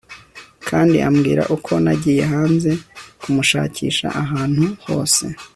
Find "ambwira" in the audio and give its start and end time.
1.09-1.43